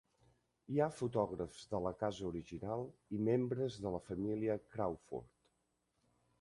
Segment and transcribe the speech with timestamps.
[0.75, 5.33] Hi ha fotògrafs de la casa original i membres de la família Crawford.